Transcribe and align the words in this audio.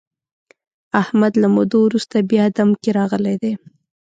احمد 1.01 1.33
له 1.41 1.47
مودو 1.55 1.79
ورسته 1.85 2.17
بیا 2.29 2.45
دم 2.57 2.69
کې 2.81 2.89
راغلی 2.99 3.35
دی. 3.41 3.53